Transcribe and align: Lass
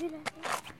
Lass 0.00 0.79